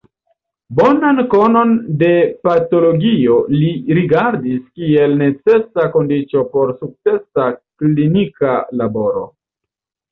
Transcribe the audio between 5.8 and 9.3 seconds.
kondiĉo por sukcesa klinika laboro.